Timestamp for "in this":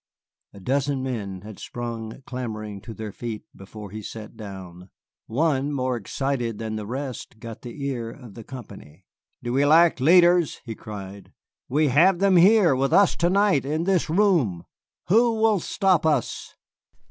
13.63-14.09